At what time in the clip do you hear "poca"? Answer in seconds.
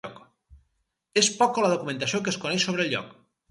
1.43-1.67